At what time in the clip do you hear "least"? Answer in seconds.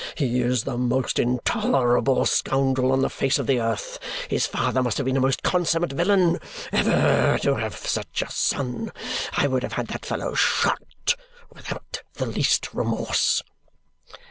12.25-12.73